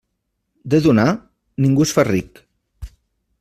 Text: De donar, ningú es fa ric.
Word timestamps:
De 0.73 0.79
donar, 0.85 1.05
ningú 1.67 1.87
es 1.89 1.93
fa 1.99 2.07
ric. 2.09 2.41